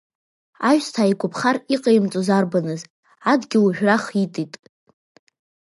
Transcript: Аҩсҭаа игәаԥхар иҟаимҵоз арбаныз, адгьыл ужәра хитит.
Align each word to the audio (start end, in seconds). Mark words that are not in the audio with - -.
Аҩсҭаа 0.69 1.11
игәаԥхар 1.11 1.57
иҟаимҵоз 1.75 2.27
арбаныз, 2.37 2.81
адгьыл 3.31 3.63
ужәра 3.67 3.97
хитит. 4.03 4.53